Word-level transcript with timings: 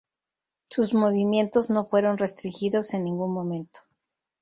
Sus 0.65 0.95
movimientos 0.95 1.69
no 1.69 1.83
fueron 1.83 2.17
restringidos 2.17 2.95
en 2.95 3.03
ningún 3.03 3.31
momento. 3.35 3.81